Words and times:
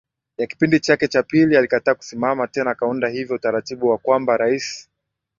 ya 0.37 0.47
kipindi 0.47 0.79
chake 0.79 1.07
cha 1.07 1.23
pili 1.23 1.57
alikataa 1.57 1.93
kusimama 1.95 2.47
tena 2.47 2.71
akaunda 2.71 3.07
hivyo 3.09 3.35
utaratibu 3.35 3.87
wa 3.87 3.97
kwamba 3.97 4.37
rais 4.37 4.89